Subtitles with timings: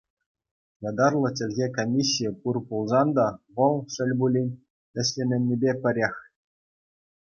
[0.89, 4.49] Ятарлӑ чӗлхе комиссийӗ пур пулсан та, вӑл, шел пулин,
[4.99, 6.15] ӗҫлеменнипе пӗрех.